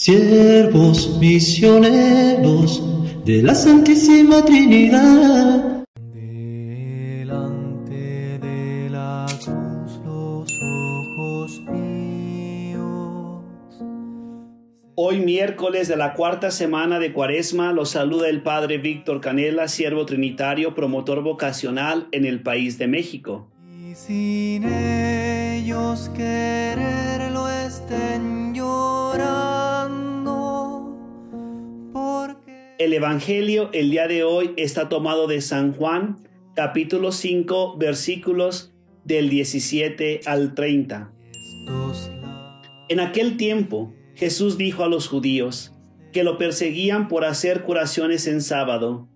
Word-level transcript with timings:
siervos 0.00 1.18
misioneros 1.18 2.82
de 3.26 3.42
la 3.42 3.54
Santísima 3.54 4.42
Trinidad. 4.42 5.84
Delante 6.14 7.58
de 8.38 8.88
la 8.90 9.26
cruz 9.28 10.00
los 10.02 10.50
ojos 10.62 11.60
míos. 11.70 13.44
Hoy 14.94 15.18
miércoles 15.20 15.86
de 15.88 15.96
la 15.98 16.14
cuarta 16.14 16.50
semana 16.50 16.98
de 16.98 17.12
Cuaresma 17.12 17.72
los 17.72 17.90
saluda 17.90 18.30
el 18.30 18.42
Padre 18.42 18.78
Víctor 18.78 19.20
Canela, 19.20 19.68
siervo 19.68 20.06
trinitario, 20.06 20.74
promotor 20.74 21.22
vocacional 21.22 22.08
en 22.12 22.24
el 22.24 22.40
país 22.42 22.78
de 22.78 22.88
México. 22.88 23.50
Y 23.86 23.94
sin 23.94 24.64
ellos 24.64 26.10
quererlo 26.16 26.99
El 32.80 32.94
Evangelio 32.94 33.68
el 33.74 33.90
día 33.90 34.08
de 34.08 34.24
hoy 34.24 34.54
está 34.56 34.88
tomado 34.88 35.26
de 35.26 35.42
San 35.42 35.74
Juan, 35.74 36.16
capítulo 36.56 37.12
5, 37.12 37.76
versículos 37.76 38.72
del 39.04 39.28
17 39.28 40.22
al 40.24 40.54
30. 40.54 41.12
estos 41.66 42.10
la- 42.22 42.62
En 42.88 43.00
aquel 43.00 43.36
tiempo, 43.36 43.92
Jesús 44.14 44.56
dijo 44.56 44.82
a 44.82 44.88
los 44.88 45.08
judíos 45.08 45.74
que 46.10 46.24
lo 46.24 46.38
perseguían 46.38 47.08
por 47.08 47.26
hacer 47.26 47.64
curaciones 47.64 48.26
en 48.26 48.40
sábado, 48.40 49.08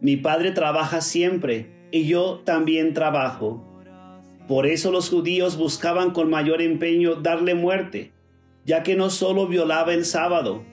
Mi 0.00 0.16
Padre 0.16 0.52
trabaja 0.52 1.02
siempre 1.02 1.88
y 1.92 2.06
yo 2.06 2.40
también 2.46 2.94
trabajo. 2.94 3.62
Por 4.48 4.64
eso 4.66 4.90
los 4.90 5.10
judíos 5.10 5.58
buscaban 5.58 6.12
con 6.12 6.30
mayor 6.30 6.62
empeño 6.62 7.16
darle 7.16 7.54
muerte, 7.54 8.14
ya 8.64 8.82
que 8.82 8.96
no 8.96 9.10
solo 9.10 9.48
violaba 9.48 9.92
el 9.92 10.06
sábado, 10.06 10.64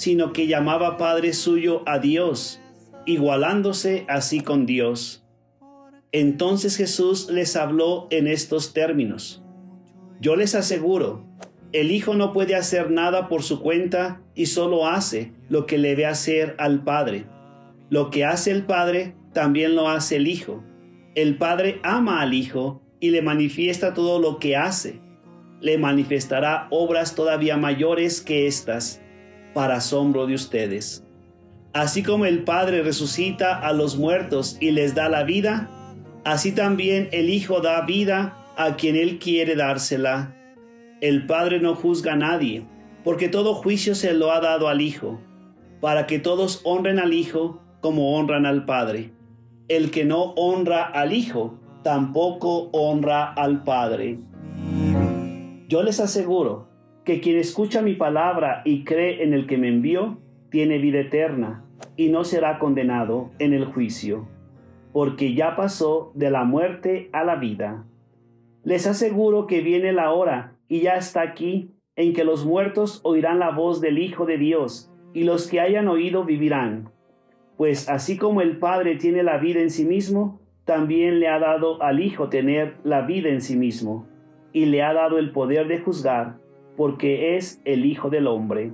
sino 0.00 0.32
que 0.32 0.46
llamaba 0.46 0.96
Padre 0.96 1.34
suyo 1.34 1.82
a 1.84 1.98
Dios, 1.98 2.58
igualándose 3.04 4.06
así 4.08 4.40
con 4.40 4.64
Dios. 4.64 5.26
Entonces 6.10 6.78
Jesús 6.78 7.28
les 7.28 7.54
habló 7.54 8.06
en 8.08 8.26
estos 8.26 8.72
términos. 8.72 9.42
Yo 10.18 10.36
les 10.36 10.54
aseguro, 10.54 11.26
el 11.74 11.90
Hijo 11.90 12.14
no 12.14 12.32
puede 12.32 12.54
hacer 12.54 12.90
nada 12.90 13.28
por 13.28 13.42
su 13.42 13.60
cuenta 13.60 14.22
y 14.34 14.46
solo 14.46 14.86
hace 14.86 15.34
lo 15.50 15.66
que 15.66 15.76
le 15.76 15.94
ve 15.94 16.06
hacer 16.06 16.54
al 16.56 16.82
Padre. 16.82 17.26
Lo 17.90 18.08
que 18.08 18.24
hace 18.24 18.52
el 18.52 18.64
Padre 18.64 19.14
también 19.34 19.76
lo 19.76 19.90
hace 19.90 20.16
el 20.16 20.28
Hijo. 20.28 20.64
El 21.14 21.36
Padre 21.36 21.78
ama 21.82 22.22
al 22.22 22.32
Hijo 22.32 22.80
y 23.00 23.10
le 23.10 23.20
manifiesta 23.20 23.92
todo 23.92 24.18
lo 24.18 24.38
que 24.38 24.56
hace. 24.56 24.98
Le 25.60 25.76
manifestará 25.76 26.68
obras 26.70 27.14
todavía 27.14 27.58
mayores 27.58 28.22
que 28.22 28.46
estas, 28.46 29.02
para 29.54 29.76
asombro 29.76 30.26
de 30.26 30.34
ustedes. 30.34 31.04
Así 31.72 32.02
como 32.02 32.26
el 32.26 32.42
Padre 32.42 32.82
resucita 32.82 33.56
a 33.58 33.72
los 33.72 33.96
muertos 33.96 34.56
y 34.60 34.72
les 34.72 34.94
da 34.94 35.08
la 35.08 35.22
vida, 35.22 35.70
así 36.24 36.52
también 36.52 37.08
el 37.12 37.30
Hijo 37.30 37.60
da 37.60 37.82
vida 37.82 38.36
a 38.56 38.76
quien 38.76 38.96
Él 38.96 39.18
quiere 39.18 39.54
dársela. 39.54 40.34
El 41.00 41.26
Padre 41.26 41.60
no 41.60 41.74
juzga 41.74 42.14
a 42.14 42.16
nadie, 42.16 42.66
porque 43.04 43.28
todo 43.28 43.54
juicio 43.54 43.94
se 43.94 44.12
lo 44.12 44.32
ha 44.32 44.40
dado 44.40 44.68
al 44.68 44.80
Hijo, 44.80 45.20
para 45.80 46.06
que 46.06 46.18
todos 46.18 46.60
honren 46.64 46.98
al 46.98 47.14
Hijo 47.14 47.62
como 47.80 48.16
honran 48.16 48.46
al 48.46 48.64
Padre. 48.64 49.12
El 49.68 49.90
que 49.92 50.04
no 50.04 50.32
honra 50.36 50.82
al 50.82 51.12
Hijo, 51.12 51.58
tampoco 51.84 52.68
honra 52.72 53.32
al 53.32 53.62
Padre. 53.62 54.18
Yo 55.68 55.84
les 55.84 56.00
aseguro 56.00 56.68
que 57.04 57.20
quien 57.20 57.38
escucha 57.38 57.82
mi 57.82 57.94
palabra 57.94 58.62
y 58.64 58.84
cree 58.84 59.22
en 59.22 59.32
el 59.32 59.46
que 59.46 59.58
me 59.58 59.68
envió, 59.68 60.18
tiene 60.50 60.78
vida 60.78 61.00
eterna 61.00 61.64
y 61.96 62.08
no 62.08 62.24
será 62.24 62.58
condenado 62.58 63.30
en 63.38 63.54
el 63.54 63.64
juicio, 63.64 64.28
porque 64.92 65.34
ya 65.34 65.56
pasó 65.56 66.12
de 66.14 66.30
la 66.30 66.44
muerte 66.44 67.08
a 67.12 67.24
la 67.24 67.36
vida. 67.36 67.84
Les 68.62 68.86
aseguro 68.86 69.46
que 69.46 69.60
viene 69.62 69.92
la 69.92 70.12
hora 70.12 70.56
y 70.68 70.80
ya 70.80 70.96
está 70.96 71.22
aquí 71.22 71.70
en 71.96 72.12
que 72.12 72.24
los 72.24 72.44
muertos 72.44 73.00
oirán 73.04 73.38
la 73.38 73.50
voz 73.50 73.80
del 73.80 73.98
Hijo 73.98 74.26
de 74.26 74.36
Dios 74.36 74.92
y 75.14 75.24
los 75.24 75.48
que 75.48 75.60
hayan 75.60 75.88
oído 75.88 76.24
vivirán. 76.24 76.90
Pues 77.56 77.88
así 77.88 78.16
como 78.16 78.42
el 78.42 78.58
Padre 78.58 78.96
tiene 78.96 79.22
la 79.22 79.38
vida 79.38 79.60
en 79.60 79.70
sí 79.70 79.84
mismo, 79.84 80.40
también 80.64 81.20
le 81.20 81.28
ha 81.28 81.38
dado 81.38 81.82
al 81.82 82.00
Hijo 82.00 82.28
tener 82.28 82.76
la 82.84 83.02
vida 83.02 83.30
en 83.30 83.40
sí 83.40 83.56
mismo 83.56 84.06
y 84.52 84.66
le 84.66 84.82
ha 84.82 84.92
dado 84.92 85.18
el 85.18 85.32
poder 85.32 85.68
de 85.68 85.80
juzgar 85.80 86.38
porque 86.80 87.36
es 87.36 87.60
el 87.66 87.84
Hijo 87.84 88.08
del 88.08 88.26
Hombre. 88.26 88.72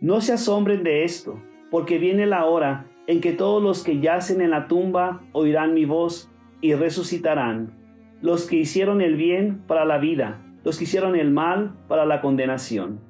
No 0.00 0.20
se 0.20 0.34
asombren 0.34 0.84
de 0.84 1.02
esto, 1.02 1.42
porque 1.72 1.98
viene 1.98 2.24
la 2.24 2.44
hora 2.44 2.86
en 3.08 3.20
que 3.20 3.32
todos 3.32 3.60
los 3.60 3.82
que 3.82 3.98
yacen 3.98 4.40
en 4.40 4.50
la 4.50 4.68
tumba 4.68 5.24
oirán 5.32 5.74
mi 5.74 5.86
voz 5.86 6.30
y 6.60 6.74
resucitarán 6.74 7.72
los 8.20 8.46
que 8.46 8.58
hicieron 8.58 9.00
el 9.00 9.16
bien 9.16 9.64
para 9.66 9.84
la 9.84 9.98
vida, 9.98 10.40
los 10.62 10.78
que 10.78 10.84
hicieron 10.84 11.16
el 11.16 11.32
mal 11.32 11.74
para 11.88 12.06
la 12.06 12.20
condenación. 12.20 13.00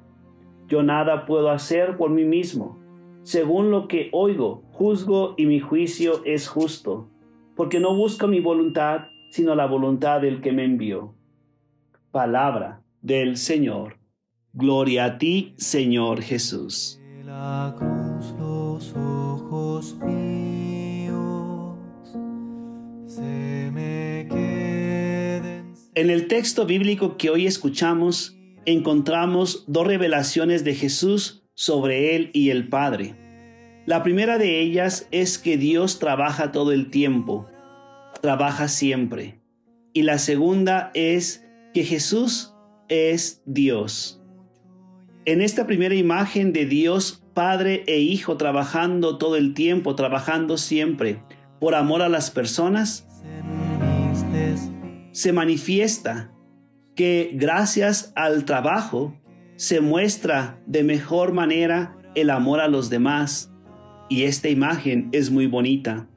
Yo 0.67 0.81
nada 0.81 1.27
puedo 1.27 1.51
hacer 1.51 1.95
por 1.95 2.09
mí 2.09 2.25
mismo. 2.25 2.79
Según 3.21 3.69
lo 3.69 3.87
que 3.87 4.09
oigo, 4.13 4.63
juzgo 4.71 5.35
y 5.37 5.45
mi 5.45 5.59
juicio 5.59 6.25
es 6.25 6.47
justo, 6.47 7.07
porque 7.55 7.79
no 7.79 7.95
busco 7.95 8.25
mi 8.25 8.39
voluntad, 8.39 9.09
sino 9.29 9.53
la 9.53 9.67
voluntad 9.67 10.21
del 10.21 10.41
que 10.41 10.53
me 10.53 10.65
envió. 10.65 11.13
Palabra 12.09 12.82
del 13.03 13.37
Señor. 13.37 13.99
Gloria 14.53 15.05
a 15.05 15.17
ti, 15.17 15.53
Señor 15.57 16.21
Jesús. 16.21 16.99
de 17.17 17.23
la 17.25 17.75
cruz 17.77 18.33
los 18.39 18.93
ojos 18.95 19.95
míos 20.05 21.77
se 23.05 23.69
me 23.73 24.25
queden. 24.29 25.73
En 25.95 26.09
el 26.09 26.27
texto 26.27 26.65
bíblico 26.65 27.17
que 27.17 27.29
hoy 27.29 27.45
escuchamos, 27.45 28.37
encontramos 28.65 29.65
dos 29.67 29.85
revelaciones 29.85 30.63
de 30.63 30.73
Jesús 30.73 31.43
sobre 31.55 32.15
Él 32.15 32.31
y 32.33 32.51
el 32.51 32.69
Padre. 32.69 33.15
La 33.85 34.01
primera 34.01 34.37
de 34.37 34.61
ellas 34.61 35.09
es 35.11 35.37
que 35.37 35.57
Dios 35.57 35.99
trabaja 35.99 36.53
todo 36.53 36.71
el 36.71 36.89
tiempo, 36.89 37.47
trabaja 38.21 38.69
siempre. 38.69 39.41
Y 39.91 40.03
la 40.03 40.19
segunda 40.19 40.89
es 40.93 41.45
que 41.73 41.83
Jesús 41.83 42.52
es 42.93 43.41
Dios. 43.45 44.21
En 45.25 45.41
esta 45.41 45.65
primera 45.65 45.95
imagen 45.95 46.53
de 46.53 46.65
Dios, 46.65 47.23
Padre 47.33 47.83
e 47.87 47.99
Hijo 47.99 48.37
trabajando 48.37 49.17
todo 49.17 49.35
el 49.35 49.55
tiempo, 49.55 49.95
trabajando 49.95 50.57
siempre, 50.57 51.23
por 51.59 51.73
amor 51.73 52.03
a 52.03 52.09
las 52.09 52.29
personas, 52.29 53.07
se 55.11 55.33
manifiesta 55.33 56.31
que 56.95 57.31
gracias 57.33 58.11
al 58.15 58.45
trabajo 58.45 59.19
se 59.55 59.81
muestra 59.81 60.61
de 60.67 60.83
mejor 60.83 61.33
manera 61.33 61.97
el 62.13 62.29
amor 62.29 62.59
a 62.59 62.67
los 62.67 62.91
demás. 62.91 63.51
Y 64.09 64.23
esta 64.23 64.49
imagen 64.49 65.09
es 65.13 65.31
muy 65.31 65.47
bonita. 65.47 66.07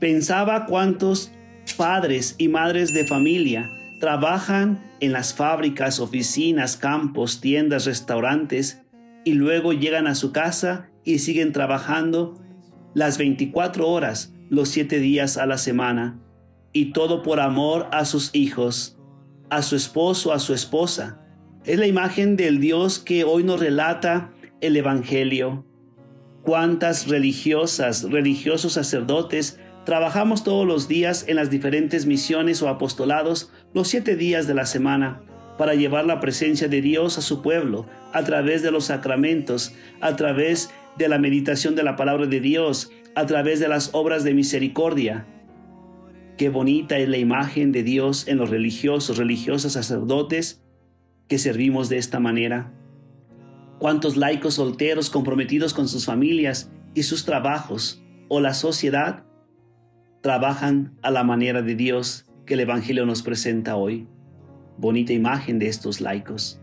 Pensaba 0.00 0.66
cuántos 0.66 1.32
padres 1.76 2.34
y 2.36 2.48
madres 2.48 2.92
de 2.92 3.06
familia 3.06 3.70
trabajan 3.98 4.92
en 5.00 5.12
las 5.12 5.34
fábricas, 5.34 6.00
oficinas, 6.00 6.76
campos, 6.76 7.40
tiendas, 7.40 7.86
restaurantes 7.86 8.82
y 9.24 9.32
luego 9.32 9.72
llegan 9.72 10.06
a 10.06 10.14
su 10.14 10.32
casa 10.32 10.90
y 11.04 11.18
siguen 11.18 11.52
trabajando 11.52 12.40
las 12.94 13.18
24 13.18 13.88
horas, 13.88 14.32
los 14.48 14.68
7 14.70 14.98
días 15.00 15.36
a 15.36 15.46
la 15.46 15.58
semana 15.58 16.18
y 16.72 16.92
todo 16.92 17.22
por 17.22 17.40
amor 17.40 17.88
a 17.92 18.04
sus 18.04 18.30
hijos, 18.34 18.98
a 19.50 19.62
su 19.62 19.76
esposo, 19.76 20.32
a 20.32 20.38
su 20.38 20.54
esposa. 20.54 21.20
Es 21.64 21.78
la 21.78 21.86
imagen 21.86 22.36
del 22.36 22.60
Dios 22.60 22.98
que 22.98 23.24
hoy 23.24 23.42
nos 23.42 23.60
relata 23.60 24.30
el 24.60 24.76
Evangelio. 24.76 25.64
Cuántas 26.42 27.08
religiosas, 27.08 28.04
religiosos 28.04 28.74
sacerdotes 28.74 29.58
trabajamos 29.84 30.44
todos 30.44 30.66
los 30.66 30.86
días 30.86 31.24
en 31.28 31.36
las 31.36 31.50
diferentes 31.50 32.06
misiones 32.06 32.62
o 32.62 32.68
apostolados 32.68 33.50
los 33.74 33.88
siete 33.88 34.16
días 34.16 34.46
de 34.46 34.54
la 34.54 34.66
semana 34.66 35.22
para 35.58 35.74
llevar 35.74 36.06
la 36.06 36.20
presencia 36.20 36.68
de 36.68 36.80
Dios 36.80 37.18
a 37.18 37.22
su 37.22 37.42
pueblo 37.42 37.86
a 38.12 38.24
través 38.24 38.62
de 38.62 38.70
los 38.70 38.84
sacramentos, 38.86 39.74
a 40.00 40.16
través 40.16 40.70
de 40.96 41.08
la 41.08 41.18
meditación 41.18 41.74
de 41.74 41.82
la 41.82 41.96
palabra 41.96 42.26
de 42.26 42.40
Dios, 42.40 42.90
a 43.14 43.26
través 43.26 43.60
de 43.60 43.68
las 43.68 43.90
obras 43.92 44.24
de 44.24 44.34
misericordia. 44.34 45.26
Qué 46.36 46.48
bonita 46.48 46.98
es 46.98 47.08
la 47.08 47.18
imagen 47.18 47.72
de 47.72 47.82
Dios 47.82 48.28
en 48.28 48.38
los 48.38 48.50
religiosos, 48.50 49.18
religiosas, 49.18 49.72
sacerdotes 49.72 50.62
que 51.26 51.38
servimos 51.38 51.88
de 51.88 51.98
esta 51.98 52.20
manera. 52.20 52.72
Cuántos 53.78 54.16
laicos 54.16 54.54
solteros 54.54 55.10
comprometidos 55.10 55.74
con 55.74 55.88
sus 55.88 56.06
familias 56.06 56.70
y 56.94 57.02
sus 57.02 57.24
trabajos 57.24 58.02
o 58.28 58.40
la 58.40 58.54
sociedad 58.54 59.24
trabajan 60.22 60.96
a 61.02 61.10
la 61.10 61.24
manera 61.24 61.62
de 61.62 61.74
Dios 61.74 62.27
que 62.48 62.54
el 62.54 62.60
Evangelio 62.60 63.04
nos 63.04 63.22
presenta 63.22 63.76
hoy. 63.76 64.08
Bonita 64.78 65.12
imagen 65.12 65.58
de 65.58 65.68
estos 65.68 66.00
laicos. 66.00 66.58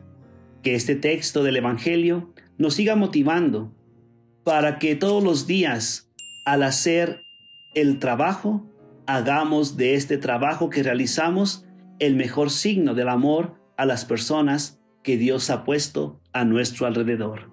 Que 0.64 0.74
este 0.74 0.96
texto 0.96 1.44
del 1.44 1.58
Evangelio 1.58 2.34
nos 2.58 2.74
siga 2.74 2.96
motivando 2.96 3.72
para 4.44 4.80
que 4.80 4.96
todos 4.96 5.24
los 5.24 5.46
días, 5.46 6.12
al 6.44 6.64
hacer 6.64 7.22
el 7.76 8.00
trabajo, 8.00 8.66
hagamos 9.06 9.78
de 9.78 9.94
este 9.94 10.18
trabajo 10.18 10.72
que 10.72 10.82
realizamos 10.82 11.68
el 12.00 12.16
mejor 12.16 12.50
signo 12.50 12.96
del 12.96 13.08
amor 13.08 13.54
a 13.78 13.86
las 13.86 14.06
personas 14.06 14.82
que 15.04 15.18
Dios 15.18 15.52
ha 15.52 15.64
puesto 15.64 16.20
a 16.34 16.46
nuestro 16.46 16.88
alrededor. 16.88 17.52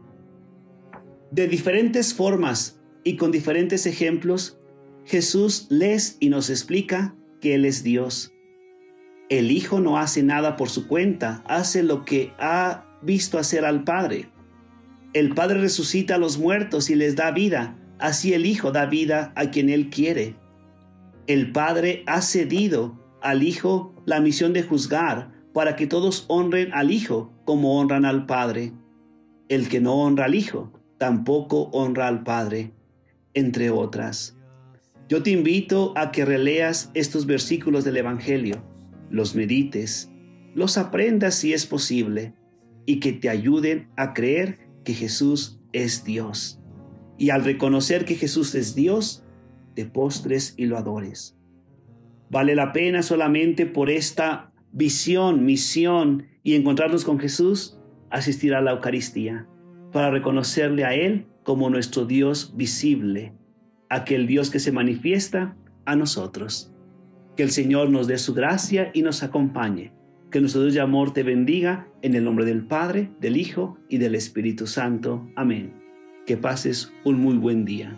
De 1.31 1.49
diferentes 1.49 2.15
formas 2.15 2.81
y 3.05 3.17
con 3.17 3.31
diferentes 3.31 3.85
ejemplos, 3.85 4.59
Jesús 5.05 5.67
les 5.69 6.17
y 6.19 6.31
nos 6.31 6.49
explica 6.49 7.15
que 7.43 7.55
Él 7.57 7.67
es 7.67 7.83
Dios. 7.83 8.33
El 9.29 9.51
Hijo 9.51 9.81
no 9.81 9.99
hace 9.99 10.23
nada 10.23 10.57
por 10.57 10.71
su 10.71 10.89
cuenta, 10.89 11.43
hace 11.47 11.83
lo 11.83 12.07
que 12.07 12.33
ha 12.39 12.87
visto 13.03 13.39
hacer 13.39 13.67
al 13.67 13.85
Padre. 13.85 14.31
El 15.13 15.35
Padre 15.35 15.61
resucita 15.61 16.15
a 16.15 16.19
los 16.19 16.39
muertos 16.39 16.89
y 16.89 16.95
les 16.95 17.17
da 17.17 17.31
vida, 17.33 17.77
así 17.99 18.33
el 18.33 18.47
Hijo 18.47 18.73
da 18.73 18.87
vida 18.87 19.33
a 19.37 19.51
quien 19.51 19.69
Él 19.69 19.91
quiere. 19.91 20.37
El 21.27 21.53
Padre 21.53 22.05
ha 22.07 22.23
cedido 22.23 22.99
al 23.21 23.43
Hijo 23.43 23.95
la 24.07 24.21
misión 24.21 24.53
de 24.53 24.63
juzgar 24.63 25.33
para 25.53 25.77
que 25.77 25.87
todos 25.87 26.25
honren 26.29 26.73
al 26.73 26.91
Hijo 26.91 27.33
como 27.45 27.79
honran 27.79 28.05
al 28.05 28.27
Padre. 28.27 28.73
El 29.49 29.69
que 29.69 29.81
no 29.81 29.95
honra 29.95 30.27
al 30.27 30.35
Hijo 30.35 30.73
tampoco 30.99 31.65
honra 31.73 32.09
al 32.09 32.23
Padre, 32.23 32.73
entre 33.35 33.71
otras. 33.71 34.37
Yo 35.13 35.23
te 35.23 35.31
invito 35.31 35.93
a 35.95 36.11
que 36.11 36.25
releas 36.25 36.91
estos 36.95 37.27
versículos 37.27 37.85
del 37.85 37.99
Evangelio, 37.99 38.65
los 39.11 39.35
medites, 39.35 40.11
los 40.55 40.79
aprendas 40.79 41.35
si 41.35 41.53
es 41.53 41.67
posible 41.67 42.33
y 42.87 42.99
que 42.99 43.13
te 43.13 43.29
ayuden 43.29 43.91
a 43.99 44.15
creer 44.15 44.71
que 44.85 44.95
Jesús 44.95 45.61
es 45.75 46.03
Dios. 46.05 46.63
Y 47.19 47.29
al 47.29 47.45
reconocer 47.45 48.07
que 48.07 48.15
Jesús 48.15 48.55
es 48.55 48.75
Dios, 48.75 49.23
te 49.75 49.85
postres 49.85 50.55
y 50.57 50.65
lo 50.65 50.79
adores. 50.79 51.37
Vale 52.31 52.55
la 52.55 52.73
pena 52.73 53.03
solamente 53.03 53.67
por 53.67 53.91
esta 53.91 54.51
visión, 54.73 55.45
misión 55.45 56.29
y 56.43 56.55
encontrarnos 56.55 57.05
con 57.05 57.19
Jesús, 57.19 57.79
asistir 58.09 58.55
a 58.55 58.63
la 58.63 58.71
Eucaristía, 58.71 59.47
para 59.93 60.11
reconocerle 60.11 60.87
a 60.87 60.95
Él 60.95 61.27
como 61.43 61.69
nuestro 61.69 62.07
Dios 62.07 62.57
visible, 62.57 63.35
aquel 63.93 64.27
Dios 64.27 64.51
que 64.51 64.59
se 64.59 64.73
manifiesta 64.73 65.55
a 65.85 65.97
nosotros. 65.97 66.73
Que 67.37 67.43
el 67.43 67.51
Señor 67.51 67.91
nos 67.91 68.07
dé 68.07 68.19
su 68.19 68.35
gracia 68.35 68.91
y 68.95 69.03
nos 69.03 69.23
acompañe. 69.23 69.93
Que 70.31 70.41
nuestro 70.41 70.63
Dios 70.63 70.75
de 70.75 70.81
amor 70.81 71.13
te 71.13 71.23
bendiga 71.23 71.89
en 72.01 72.15
el 72.15 72.25
nombre 72.25 72.47
del 72.47 72.65
Padre, 72.65 73.11
del 73.21 73.37
Hijo 73.37 73.79
y 73.89 73.99
del 73.99 74.15
Espíritu 74.15 74.67
Santo. 74.67 75.29
Amén. 75.37 75.75
Que 76.27 76.39
pases 76.39 76.93
un 77.05 77.21
muy 77.21 77.37
buen 77.37 77.65
día. 77.65 77.97